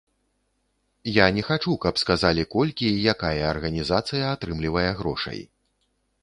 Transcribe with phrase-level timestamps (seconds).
[1.17, 5.39] Я не хачу, каб сказалі, колькі і якая арганізацыя атрымлівае грошай.